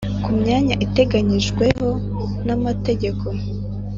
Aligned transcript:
ku 0.23 0.29
myanya 0.39 0.75
iteganyijweho 0.85 1.89
n 2.45 2.47
amategeko 2.55 3.25